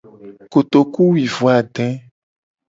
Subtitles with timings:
[0.51, 1.85] Kotokuwuiade.